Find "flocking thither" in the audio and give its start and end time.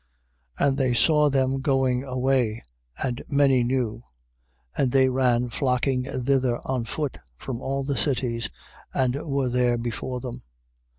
5.51-6.59